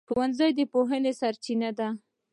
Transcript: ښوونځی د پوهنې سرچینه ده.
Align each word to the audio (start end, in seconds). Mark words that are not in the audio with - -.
ښوونځی 0.09 0.49
د 0.57 0.59
پوهنې 0.73 1.11
سرچینه 1.21 1.69
ده. 1.77 1.87